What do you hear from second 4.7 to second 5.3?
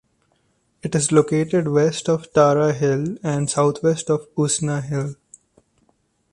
Hill.